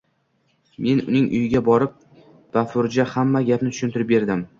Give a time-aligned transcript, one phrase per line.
[0.85, 1.93] Men uning uyiga borib,
[2.57, 4.43] bafurja x`amma gapni tushuntirb berdim